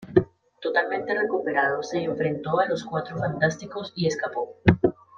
[0.61, 4.55] Totalmente recuperado, se enfrentó a los Cuatro Fantásticos, y escapó.